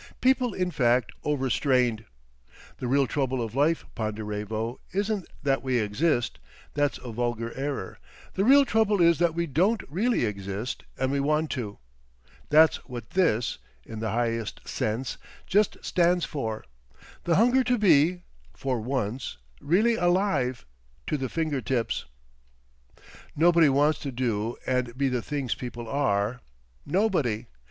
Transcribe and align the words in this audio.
People, 0.19 0.55
in 0.55 0.71
fact, 0.71 1.11
overstrained.... 1.23 2.05
The 2.79 2.87
real 2.87 3.05
trouble 3.05 3.39
of 3.39 3.53
life, 3.53 3.85
Ponderevo, 3.95 4.79
isn't 4.93 5.27
that 5.43 5.61
we 5.61 5.77
exist—that's 5.77 6.97
a 6.97 7.11
vulgar 7.11 7.53
error; 7.55 7.99
the 8.33 8.43
real 8.43 8.65
trouble 8.65 8.99
is 8.99 9.19
that 9.19 9.35
we 9.35 9.45
don't 9.45 9.83
really 9.87 10.25
exist 10.25 10.85
and 10.97 11.11
we 11.11 11.19
want 11.19 11.51
to. 11.51 11.77
That's 12.49 12.77
what 12.89 13.11
this—in 13.11 13.99
the 13.99 14.09
highest 14.09 14.67
sense—just 14.67 15.77
stands 15.85 16.25
for! 16.25 16.63
The 17.25 17.35
hunger 17.35 17.63
to 17.65 17.77
be—for 17.77 18.79
once—really 18.81 19.95
alive—to 19.97 21.15
the 21.15 21.29
finger 21.29 21.61
tips!... 21.61 22.05
"Nobody 23.35 23.69
wants 23.69 23.99
to 23.99 24.11
do 24.11 24.57
and 24.65 24.97
be 24.97 25.09
the 25.09 25.21
things 25.21 25.53
people 25.53 25.87
are—nobody. 25.87 27.45